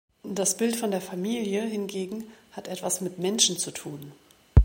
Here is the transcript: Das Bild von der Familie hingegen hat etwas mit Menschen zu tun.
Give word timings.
Das 0.23 0.57
Bild 0.57 0.77
von 0.77 0.89
der 0.89 0.99
Familie 0.99 1.61
hingegen 1.61 2.23
hat 2.53 2.67
etwas 2.67 3.01
mit 3.01 3.19
Menschen 3.19 3.59
zu 3.59 3.69
tun. 3.69 4.11